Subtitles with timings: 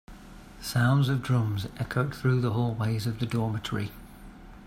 [0.61, 3.91] Sounds of drums echoed through the hallways of the dormitory.